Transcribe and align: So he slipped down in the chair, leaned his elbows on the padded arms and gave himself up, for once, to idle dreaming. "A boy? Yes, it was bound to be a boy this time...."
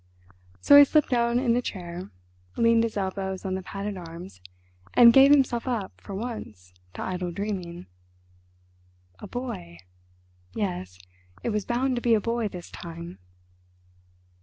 So 0.61 0.75
he 0.79 0.83
slipped 0.83 1.11
down 1.11 1.37
in 1.37 1.53
the 1.53 1.61
chair, 1.61 2.09
leaned 2.57 2.83
his 2.83 2.97
elbows 2.97 3.45
on 3.45 3.53
the 3.53 3.61
padded 3.61 3.97
arms 3.97 4.41
and 4.95 5.13
gave 5.13 5.29
himself 5.29 5.67
up, 5.67 6.01
for 6.01 6.15
once, 6.15 6.73
to 6.95 7.03
idle 7.03 7.31
dreaming. 7.31 7.85
"A 9.19 9.27
boy? 9.27 9.77
Yes, 10.55 10.97
it 11.43 11.51
was 11.51 11.65
bound 11.65 11.95
to 11.97 12.01
be 12.01 12.15
a 12.15 12.19
boy 12.19 12.47
this 12.47 12.71
time...." 12.71 13.19